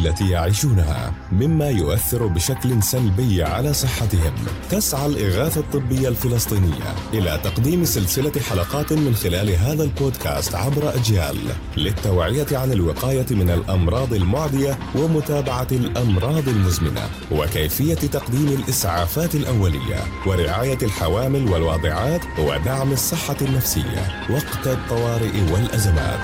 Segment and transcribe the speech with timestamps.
[0.00, 4.32] التي يعيشونها مما يؤثر بشكل سلبي على صحتهم.
[4.70, 11.36] تسعى الإغاثة الطبية الفلسطينية إلى تقديم سلسلة حلقات من خلال هذا البودكاست عبر أجيال
[11.76, 21.52] للتوعية عن الوقاية من الأمراض المعدية ومتابعة الأمراض المزمنة وكيفية تقديم الإسعافات الأولية ورعاية الحوامل
[21.52, 26.20] والواضعات ودعم الصحة النفسية وقت الطوارئ والأزمات.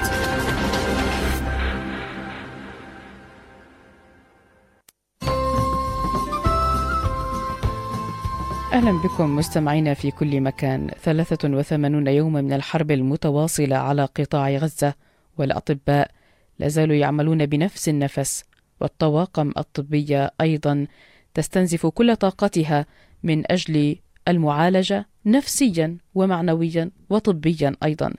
[8.77, 10.91] أهلا بكم مستمعينا في كل مكان.
[11.03, 14.95] 83 يوما من الحرب المتواصلة على قطاع غزة
[15.39, 16.11] والأطباء
[16.59, 18.45] لازالوا يعملون بنفس النفس
[18.80, 20.87] والطواقم الطبية أيضا
[21.35, 22.87] تستنزف كل طاقتها
[23.23, 23.97] من أجل
[24.29, 28.15] المعالجة نفسيا ومعنويا وطبيا أيضا.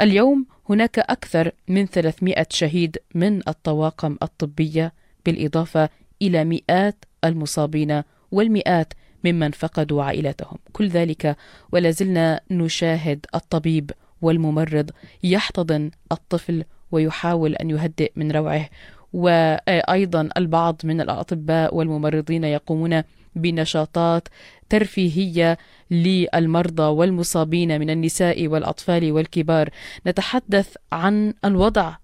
[0.00, 4.92] اليوم هناك أكثر من 300 شهيد من الطواقم الطبية
[5.26, 5.88] بالإضافة
[6.22, 8.92] إلى مئات المصابين والمئات
[9.24, 10.58] ممن فقدوا عائلتهم.
[10.72, 11.36] كل ذلك
[11.72, 13.90] ولا زلنا نشاهد الطبيب
[14.22, 14.90] والممرض
[15.22, 18.68] يحتضن الطفل ويحاول أن يهدئ من روعه.
[19.12, 23.02] وأيضا البعض من الأطباء والممرضين يقومون
[23.36, 24.28] بنشاطات
[24.68, 25.58] ترفيهية
[25.90, 29.70] للمرضى والمصابين من النساء والأطفال والكبار.
[30.06, 31.96] نتحدث عن الوضع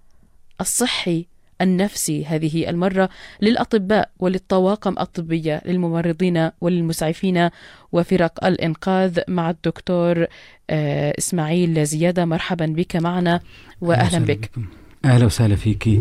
[0.61, 1.27] الصحي
[1.61, 3.09] النفسي هذه المرة
[3.41, 7.51] للأطباء وللطواقم الطبية للممرضين وللمسعفين
[7.93, 10.27] وفرق الإنقاذ مع الدكتور
[10.71, 12.25] آه، إسماعيل زيادة.
[12.25, 13.41] مرحبا بك معنا
[13.81, 14.51] وأهلا بك.
[15.05, 16.01] أهلا وسهلا فيك.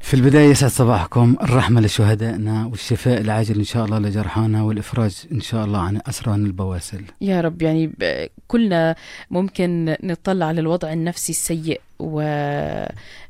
[0.00, 1.36] في البداية يسعد صباحكم.
[1.42, 7.04] الرحمة لشهدائنا والشفاء العاجل إن شاء الله لجرحانا والإفراج إن شاء الله عن أسران البواسل.
[7.20, 7.62] يا رب.
[7.62, 7.92] يعني
[8.48, 8.96] كلنا
[9.30, 11.80] ممكن نطلع على الوضع النفسي السيء.
[11.98, 12.88] واللي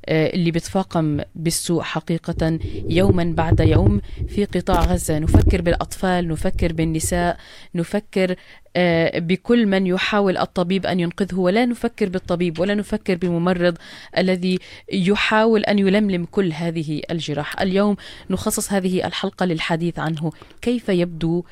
[0.09, 5.19] آه، بتفاقم بالسوء حقيقة يوما بعد يوم في قطاع غزة.
[5.19, 7.37] نفكر بالأطفال نفكر بالنساء
[7.75, 8.37] نفكر
[8.77, 13.77] آه، بكل من يحاول الطبيب أن ينقذه ولا نفكر بالطبيب ولا نفكر بالممرض
[14.19, 14.59] الذي
[14.93, 17.61] يحاول أن يلملم كل هذه الجراح.
[17.61, 17.97] اليوم
[18.31, 20.33] نخصص هذه الحلقة للحديث عنه.
[20.63, 21.45] كيف يبدو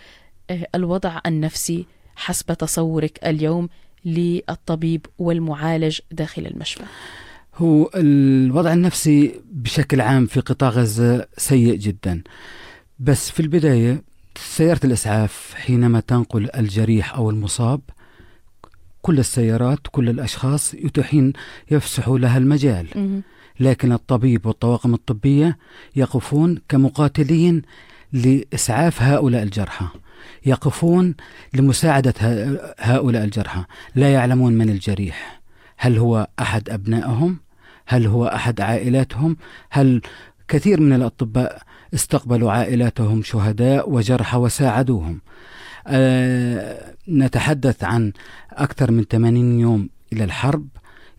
[0.50, 3.68] آه، الوضع النفسي حسب تصورك اليوم؟
[4.04, 6.82] للطبيب والمعالج داخل المشفى.
[7.56, 12.22] هو الوضع النفسي بشكل عام في قطاع غزة سيء جدا.
[12.98, 14.02] بس في البداية
[14.38, 17.80] سيارة الإسعاف حينما تنقل الجريح أو المصاب
[19.02, 21.32] كل السيارات كل الأشخاص يتيحين
[21.70, 22.86] يفسحوا لها المجال.
[23.60, 25.58] لكن الطبيب والطواقم الطبية
[25.96, 27.62] يقفون كمقاتلين
[28.12, 29.86] لإسعاف هؤلاء الجرحى.
[30.46, 31.14] يقفون
[31.54, 32.14] لمساعدة
[32.78, 33.64] هؤلاء الجرحى.
[33.94, 35.40] لا يعلمون من الجريح.
[35.76, 37.38] هل هو أحد أبنائهم؟
[37.86, 39.36] هل هو أحد عائلاتهم؟
[39.70, 40.02] هل
[40.48, 41.62] كثير من الأطباء
[41.94, 45.20] استقبلوا عائلاتهم شهداء وجرحى وساعدوهم؟
[45.86, 48.12] أه نتحدث عن
[48.52, 50.68] أكثر من 80 يوم إلى الحرب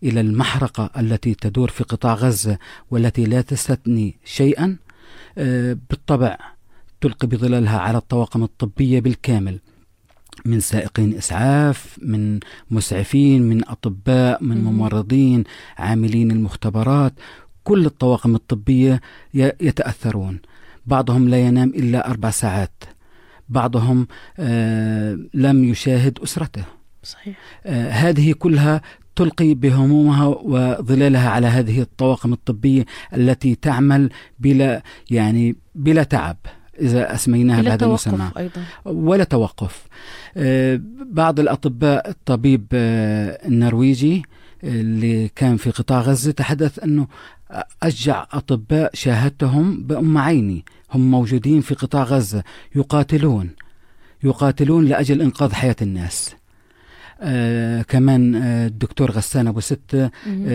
[0.02, 2.58] إلى المحرقة التي تدور في قطاع غزة
[2.90, 4.76] والتي لا تستثني شيئا.
[5.38, 6.38] أه بالطبع
[7.00, 9.60] تلقي بظلالها على الطواقم الطبية بالكامل
[10.44, 12.40] من سائقين إسعاف من
[12.70, 15.44] مسعفين من أطباء من ممرضين
[15.78, 17.12] عاملين المختبرات.
[17.64, 19.00] كل الطواقم الطبية
[19.34, 20.38] يتأثرون.
[20.86, 22.84] بعضهم لا ينام إلا أربع ساعات.
[23.48, 24.06] بعضهم
[24.38, 26.64] آه لم يشاهد أسرته.
[27.02, 27.38] صحيح.
[27.66, 28.80] آه هذه كلها
[29.16, 36.36] تلقي بهمومها وظلالها على هذه الطواقم الطبية التي تعمل بلا يعني بلا تعب.
[36.80, 38.30] إذا أسميناها بهذا المسمى.
[38.38, 38.64] أيضا.
[38.84, 39.86] ولا توقف.
[40.36, 44.22] آه، بعض الأطباء الطبيب آه، النرويجي
[44.64, 47.06] اللي كان في قطاع غزة تحدث أنه
[47.82, 50.64] أشجع أطباء شاهدتهم بأم عيني.
[50.94, 52.42] هم موجودين في قطاع غزة.
[52.74, 53.50] يقاتلون.
[54.24, 56.34] يقاتلون لأجل إنقاذ حياة الناس.
[57.20, 60.10] آه كمان آه الدكتور غسان أبو سته آه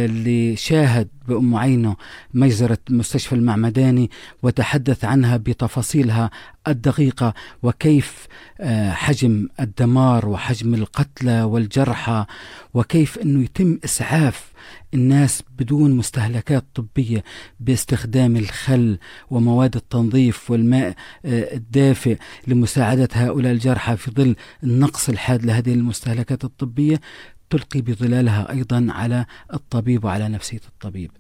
[0.06, 1.96] اللي شاهد بأم عينه
[2.34, 4.10] مجزرة مستشفى المعمداني
[4.44, 6.30] وتحدث عنها بتفاصيلها
[6.68, 8.28] الدقيقة وكيف
[8.62, 12.26] آه حجم الدمار وحجم القتلى والجرحى
[12.74, 14.52] وكيف إنه يتم إسعاف
[14.94, 17.24] الناس بدون مستهلكات طبية
[17.60, 18.98] باستخدام الخل
[19.30, 22.18] ومواد التنظيف والماء آه، الدافئ
[22.48, 27.02] لمساعدة هؤلاء الجرحى في ظل النقص الحاد لهذه المستهلكات الطبية
[27.50, 31.12] تلقي بظلالها أيضا على الطبيب وعلى نفسية الطبيب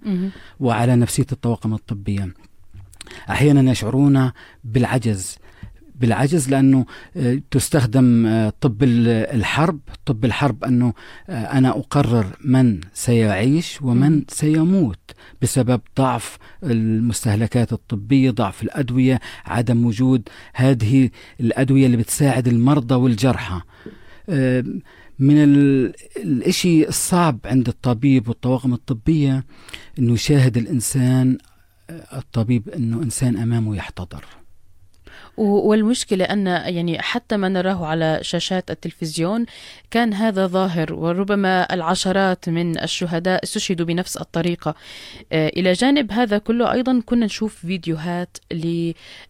[0.60, 2.34] وعلى نفسية الطواقم الطبية.
[3.30, 4.32] أحيانا يشعرون
[4.64, 5.38] بالعجز
[5.96, 6.86] بالعجز لأنه
[7.18, 10.94] آه، تستخدم آه، طب الحرب طب الحرب أنه
[11.30, 15.00] أنا أقرر من سيعيش ومن سيموت
[15.42, 21.10] بسبب ضعف المستهلكات الطبية ضعف الأدوية عدم وجود هذه
[21.40, 23.62] الأدوية اللي بتساعد المرضى والجرحى.
[25.20, 25.38] من
[26.18, 29.46] الإشي الصعب عند الطبيب والطواقم الطبية
[30.00, 31.38] إنه يشاهد الإنسان
[32.14, 34.26] الطبيب أنه إنسان أمامه يحتضر.
[35.38, 39.46] والمشكلة أن يعني حتى ما نراه على شاشات التلفزيون
[39.92, 44.76] كان هذا ظاهر وربما العشرات من الشهداء استشهدوا بنفس الطريقة.
[45.32, 48.38] آه، إلى جانب هذا كله أيضا كنا نشوف فيديوهات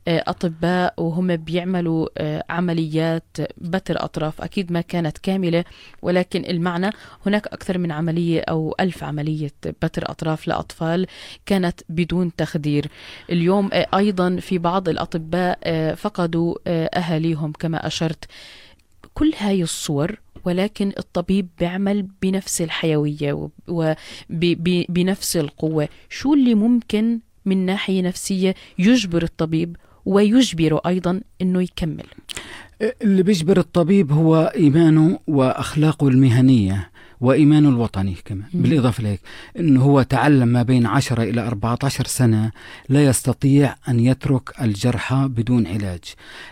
[0.08, 4.42] لأطباء وهم بيعملوا آه، عمليات بتر أطراف.
[4.42, 5.64] أكيد ما كانت كاملة
[6.02, 6.90] ولكن المعنى
[7.26, 11.08] هناك أكثر من عملية أو ألف عملية بتر أطراف لأطفال
[11.46, 12.88] كانت بدون تخدير.
[13.30, 15.60] اليوم آه، أيضا في بعض الأطباء
[15.96, 18.26] فقدوا آه، أهاليهم كما أشرت.
[19.14, 25.90] كل هاي الصور ولكن الطبيب بيعمل بنفس الحيوية وبنفس القوة.
[26.10, 32.06] شو اللي ممكن من ناحية نفسية يجبر الطبيب ويجبره أيضا أنه يكمل؟
[33.02, 36.90] اللي بيجبر الطبيب هو إيمانه وأخلاقه المهنية.
[37.22, 38.48] وإيمانه الوطني كمان.
[38.54, 39.22] بالإضافة لهيك
[39.60, 42.52] أنه هو تعلم ما بين 10 إلى 14 سنة
[42.90, 46.04] لا يستطيع أن يترك الجرحى بدون علاج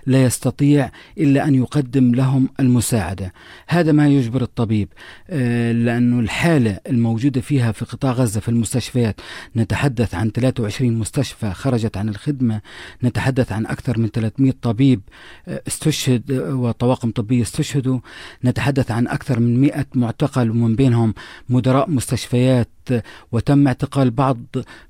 [0.06, 3.34] لا يستطيع إلا أن يقدم لهم المساعدة.
[3.68, 4.88] هذا ما يجبر الطبيب
[5.30, 9.22] آه، لأنه الحالة الموجودة فيها في قطاع غزة في المستشفيات
[9.56, 12.62] نتحدث عن 23 مستشفى خرجت عن الخدمة
[13.04, 15.02] نتحدث عن أكثر من 300 طبيب
[15.48, 18.00] آه، استشهد آه، وطواقم طبية استشهدوا
[18.46, 21.14] نتحدث عن أكثر من 100 معتقل ومن بينهم
[21.50, 22.70] مدراء مستشفيات
[23.32, 24.38] وتم اعتقال بعض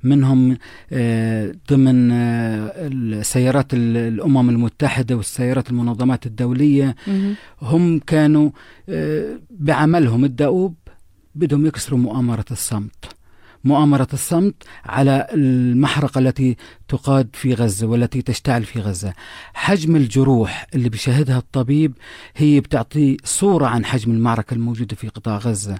[0.03, 0.57] منهم
[0.91, 6.95] آه، ضمن آه، سيارات الأمم المتحدة والسيارات المنظمات الدولية.
[7.61, 8.49] هم كانوا
[8.89, 10.75] آه، بعملهم الدؤوب
[11.35, 13.18] بدهم يكسروا مؤامرة الصمت.
[13.63, 16.57] مؤامرة الصمت على المحرقة التي
[16.87, 19.13] تقاد في غزة والتي تشتعل في غزة.
[19.53, 21.93] حجم الجروح اللي بيشاهدها الطبيب
[22.35, 25.79] هي بتعطي صورة عن حجم المعركة الموجودة في قطاع غزة.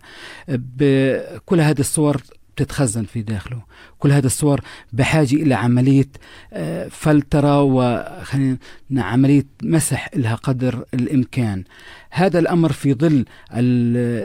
[1.45, 2.21] كل هذه الصور
[2.59, 3.61] تتخزن في داخله.
[4.00, 4.61] كل هذه الصور
[4.94, 6.09] بحاجة إلى عملية
[6.53, 11.63] آه، فلترة وعملية مسح لها قدر الإمكان.
[12.09, 13.25] هذا الأمر في ظل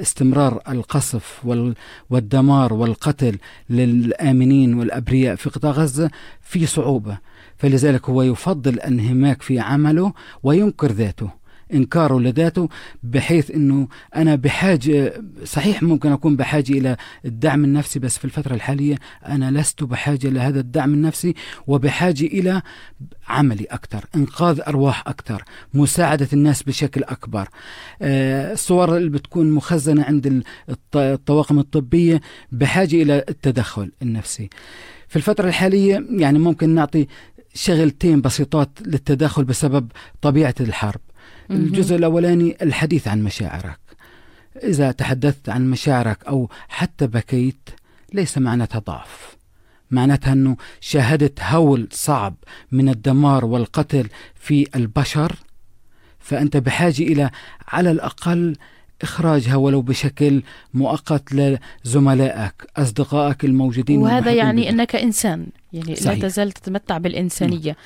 [0.02, 1.46] استمرار القصف
[2.10, 3.38] والدمار والقتل
[3.70, 6.10] للآمنين والأبرياء في قطاع غزة
[6.42, 7.18] في صعوبة.
[7.58, 11.43] فلذلك هو يفضل الانهماك في عمله وينكر ذاته.
[11.74, 12.68] إنكاره لذاته
[13.02, 18.98] بحيث إنه أنا بحاجة صحيح ممكن أكون بحاجة إلى الدعم النفسي بس في الفترة الحالية
[19.26, 21.34] أنا لست بحاجة لهذا الدعم النفسي
[21.66, 22.62] وبحاجة إلى
[23.28, 25.42] عملي أكثر إنقاذ أرواح أكثر
[25.74, 27.48] مساعدة الناس بشكل أكبر.
[28.02, 30.42] آه، الصور اللي بتكون مخزنة عند
[30.94, 32.20] الطواقم الطبية
[32.52, 34.50] بحاجة إلى التدخل النفسي.
[35.08, 37.06] في الفترة الحالية يعني ممكن نعطي
[37.54, 39.92] شغلتين بسيطات للتدخل بسبب
[40.22, 41.00] طبيعة الحرب.
[41.50, 43.78] الجزء الأولاني الحديث عن مشاعرك.
[44.62, 47.70] إذا تحدثت عن مشاعرك أو حتى بكيت
[48.12, 49.36] ليس معناتها ضعف
[49.90, 52.34] معناتها أنه شاهدت هول صعب
[52.72, 55.32] من الدمار والقتل في البشر
[56.18, 57.30] فأنت بحاجة إلى
[57.68, 58.56] على الأقل
[59.02, 60.42] إخراجها ولو بشكل
[60.74, 65.46] مؤقت لزملائك أصدقائك الموجودين وهذا يعني أنك إنسان.
[65.74, 66.18] يعني صحيح.
[66.22, 67.76] لا تزال تتمتع بالإنسانية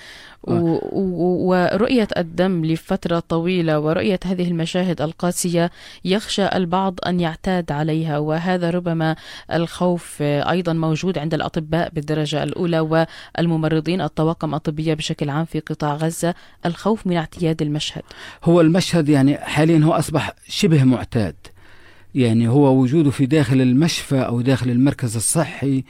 [0.49, 0.81] آه.
[0.93, 5.71] ورؤية الدم لفترة طويلة ورؤية هذه المشاهد القاسية
[6.05, 9.17] يخشى البعض أن يعتاد عليها وهذا ربما
[9.53, 13.07] الخوف أيضا موجود عند الأطباء بالدرجة الأولى
[13.39, 16.35] والممرضين الطواقم الطبية بشكل عام في قطاع غزة
[16.67, 18.03] الخوف من اعتياد المشهد
[18.45, 21.35] هو المشهد يعني حاليا هو أصبح شبه معتاد
[22.15, 25.85] يعني هو وجوده في داخل المشفى أو داخل المركز الصحي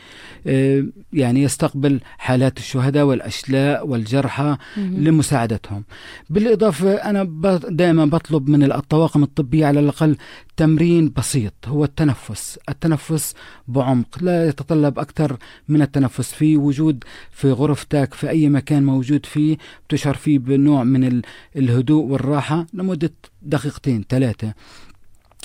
[0.46, 5.84] آه، يعني يستقبل حالات الشهداء والأشلاء والجرحى لمساعدتهم.
[6.30, 7.25] بالإضافة أنا
[7.68, 10.16] دائما بطلب من الطواقم الطبية على الأقل
[10.56, 12.58] تمرين بسيط هو التنفس.
[12.68, 13.34] التنفس
[13.68, 15.37] بعمق لا يتطلب أكثر
[15.68, 16.32] من التنفس.
[16.32, 19.56] في وجود في غرفتك في أي مكان موجود فيه
[19.88, 21.22] بتشعر فيه بنوع من
[21.56, 24.54] الهدوء والراحة لمدة دقيقتين ثلاثة.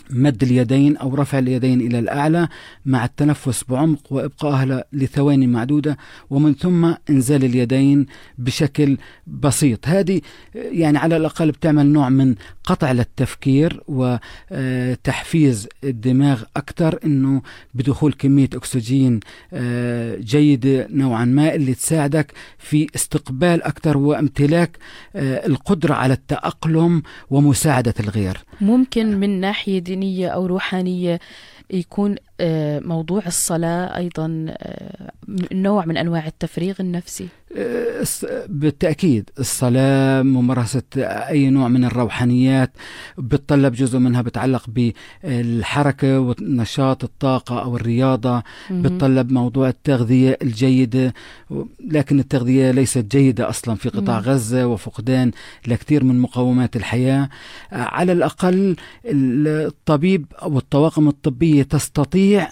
[0.09, 2.47] مد اليدين أو رفع اليدين إلى الأعلى
[2.85, 5.97] مع التنفس بعمق وإبقائها لثواني معدودة
[6.29, 8.05] ومن ثم إنزال اليدين
[8.37, 9.87] بشكل بسيط.
[9.87, 10.21] هذه
[10.55, 17.41] يعني على الأقل بتعمل نوع من قطع للتفكير وتحفيز الدماغ أكثر أنه
[17.73, 19.19] بدخول كمية أكسجين
[19.53, 24.77] آه، جيدة نوعا ما اللي تساعدك في استقبال أكثر وامتلاك
[25.15, 28.37] آه، القدرة على التأقلم ومساعدة الغير.
[28.61, 31.19] ممكن من ناحية دينية أو روحانية
[31.69, 35.11] يكون آه، موضوع الصلاة أيضا آه،
[35.51, 37.27] نوع من أنواع التفريغ النفسي.
[37.57, 37.92] آه،
[38.49, 42.71] بالتأكيد الصلاة ممارسة أي نوع من الروحانيات
[43.17, 44.65] بتطلب جزء منها بتعلق
[45.23, 51.13] بالحركة والنشاط الطاقة أو الرياضة بتطلب موضوع التغذية الجيدة
[51.91, 55.31] لكن التغذية ليست جيدة أصلا في قطاع غزة وفقدان
[55.67, 57.29] لكثير من مقومات الحياة.
[57.71, 62.49] على الأقل الطبيب أو الطواقم الطبية تستطيع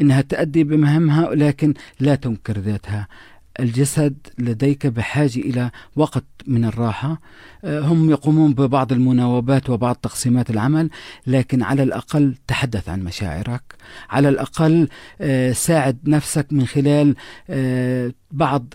[0.00, 3.08] إنها تؤدي بمهامها لكن لا تنكر ذاتها.
[3.60, 7.20] الجسد لديك بحاجة إلى وقت من الراحة.
[7.64, 10.90] آه، هم يقومون ببعض المناوبات وبعض تقسيمات العمل
[11.26, 13.62] لكن على الأقل تحدث عن مشاعرك.
[14.10, 14.88] على الأقل
[15.20, 17.14] آه، ساعد نفسك من خلال
[17.50, 18.74] آه، بعض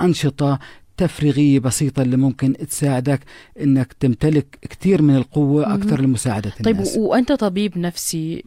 [0.00, 0.58] أنشطة
[0.96, 3.20] تفريغية بسيطة اللي ممكن تساعدك
[3.60, 6.94] إنك تمتلك كثير من القوة أكثر لمساعدة طيب الناس.
[6.94, 8.44] طيب وأنت طبيب نفسي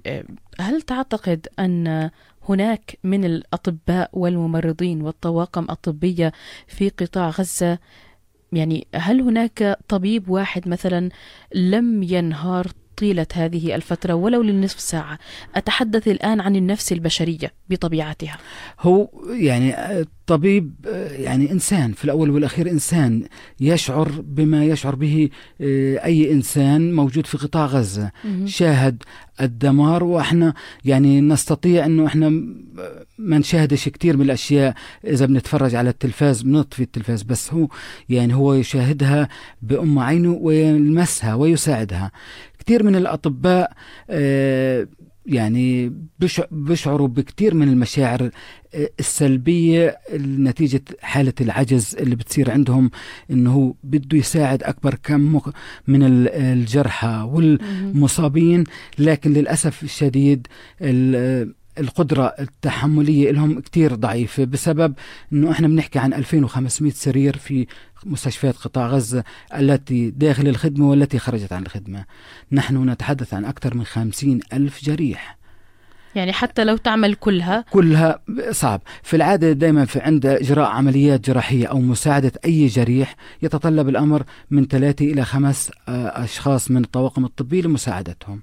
[0.59, 2.09] هل تعتقد أن
[2.49, 6.33] هناك من الأطباء والممرضين والطواقم الطبية
[6.67, 7.79] في قطاع غزة.
[8.51, 11.09] يعني هل هناك طبيب واحد مثلا
[11.55, 12.67] لم ينهار
[12.99, 15.19] طيلة هذه الفترة ولو لنصف ساعة.
[15.55, 18.37] أتحدث الآن عن النفس البشرية بطبيعتها.
[18.79, 20.73] هو يعني الطبيب
[21.11, 23.23] يعني إنسان في الأول والأخير إنسان
[23.59, 25.29] يشعر بما يشعر به
[25.61, 28.11] آه، أي إنسان موجود في قطاع غزة.
[28.45, 29.03] شاهد
[29.41, 30.53] الدمار وإحنا
[30.85, 32.29] يعني نستطيع أنه إحنا
[33.17, 34.73] ما نشاهدش كثير من الأشياء
[35.07, 37.67] إذا بنتفرج على التلفاز بنطفي التلفاز بس هو
[38.09, 39.29] يعني هو يشاهدها
[39.61, 42.11] بأم عينه ويلمسها ويساعدها.
[42.69, 43.71] كثير من الأطباء
[44.09, 44.87] آه،
[45.25, 45.93] يعني
[46.51, 48.29] بيشعروا بكثير من المشاعر
[48.73, 52.91] آه، السلبية نتيجة حالة العجز اللي بتصير عندهم
[53.31, 55.41] إنه بده يساعد أكبر كم
[55.87, 58.63] من الجرحى والمصابين.
[58.99, 60.47] لكن للأسف الشديد
[61.79, 64.93] القدرة التحملية لهم كتير ضعيفة بسبب
[65.33, 67.67] أنه إحنا بنحكي عن 2500 سرير في
[68.05, 69.23] مستشفيات قطاع غزة
[69.55, 72.05] التي داخل الخدمة والتي خرجت عن الخدمة.
[72.51, 75.39] نحن نتحدث عن أكثر من 50 ألف جريح.
[76.15, 78.19] يعني حتى لو تعمل كلها؟ كلها
[78.51, 78.81] صعب.
[79.03, 84.67] في العادة دائما في عند إجراء عمليات جراحية أو مساعدة أي جريح يتطلب الأمر من
[84.67, 88.41] ثلاثة إلى خمس آه، أشخاص من الطواقم الطبية لمساعدتهم.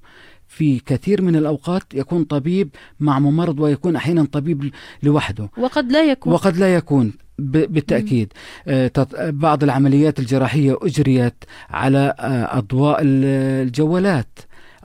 [0.49, 2.69] في كثير من الأوقات يكون طبيب
[3.01, 4.71] مع ممرض ويكون أحيانا طبيب
[5.03, 5.51] لوحده.
[5.59, 6.33] وقد لا يكون.
[6.33, 8.33] وقد لا يكون بالتأكيد.
[8.69, 14.39] آه، بعض العمليات الجراحية أجريت على آه، أضواء الجوالات.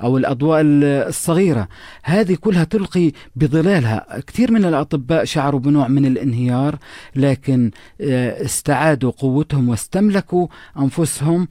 [0.04, 1.68] أو الأضواء الصغيرة.
[2.04, 4.20] هذه كلها تلقي بظلالها.
[4.28, 6.76] كثير من الأطباء شعروا بنوع من الانهيار
[7.16, 10.48] لكن آه، استعادوا قوتهم واستملكوا
[10.80, 11.48] أنفسهم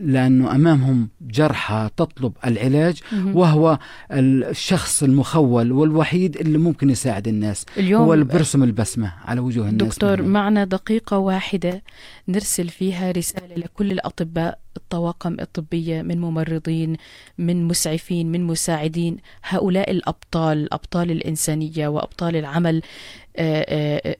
[0.00, 3.00] لأنه أمامهم جرحى تطلب العلاج
[3.34, 3.78] وهو
[4.12, 7.66] الشخص المخول والوحيد اللي ممكن يساعد الناس.
[7.78, 11.82] اليوم هو اللي بيرسم البسمة على وجوه الناس دكتور معنا دقيقة واحدة
[12.28, 14.58] نرسل فيها رسالة لكل الأطباء.
[14.76, 16.96] الطواقم الطبية من ممرضين
[17.38, 22.82] من مسعفين من مساعدين هؤلاء الأبطال أبطال الإنسانية وأبطال العمل.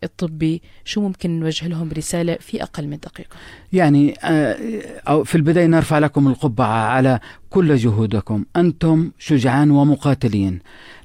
[0.04, 3.36] الطبي شو ممكن نوجه لهم رسالة في أقل من دقيقة؟
[3.72, 8.44] يعني آه، في البداية نرفع لكم القبعة على كل جهودكم.
[8.56, 10.58] أنتم شجعان ومقاتلين.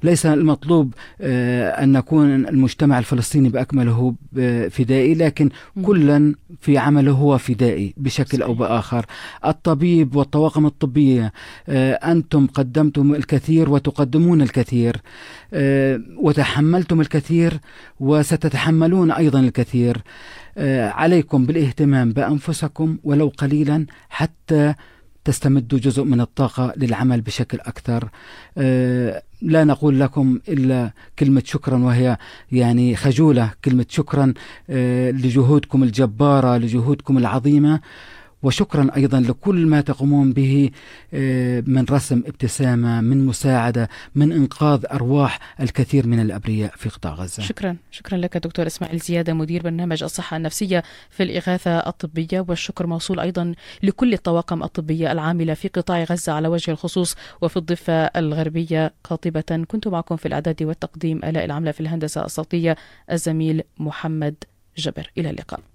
[0.04, 4.16] ليس المطلوب أن نكون المجتمع الفلسطيني بأكمله
[4.70, 5.50] فدائي لكن
[5.84, 9.06] كلا في عمله هو فدائي بشكل أو بآخر.
[9.46, 11.34] الطبيب والطواقم الطبية
[11.70, 14.98] أنتم قدمتم الكثير وتقدمون الكثير
[16.18, 17.60] وتحملتم الكثير
[18.06, 20.02] وستتحملون أيضا الكثير.
[20.58, 24.74] آه، عليكم بالاهتمام بأنفسكم ولو قليلا حتى
[25.26, 28.10] تستمدوا جزء من الطاقة للعمل بشكل أكثر.
[28.58, 32.18] آه، لا نقول لكم إلا كلمة شكرا وهي
[32.52, 34.34] يعني خجولة كلمة شكرا
[34.70, 37.80] آه، لجهودكم الجبارة لجهودكم العظيمة.
[38.46, 40.70] وشكرا أيضا لكل ما تقومون به
[41.14, 47.44] آه، من رسم ابتسامة من مساعدة من إنقاذ أرواح الكثير من الأبرياء في قطاع غزة.
[47.44, 47.78] شكرا.
[47.92, 52.46] شكرا لك دكتور إسماعيل زيادة مدير برنامج الصحة النفسية في الإغاثة الطبية.
[52.48, 57.94] والشكر موصول أيضا لكل الطواقم الطبية العاملة في قطاع غزة على وجه الخصوص وفي الضفة
[57.94, 58.94] الغربية.
[59.04, 62.76] قاطبة كنت معكم في الإعداد والتقديم آلاء العملة في الهندسة الصوتية
[63.12, 64.36] الزميل محمد
[64.78, 65.12] جبر.
[65.18, 65.75] إلى اللقاء.